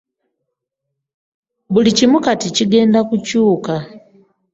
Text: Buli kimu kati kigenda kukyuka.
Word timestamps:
Buli 1.71 1.91
kimu 1.97 2.17
kati 2.25 2.47
kigenda 2.55 2.99
kukyuka. 3.09 3.73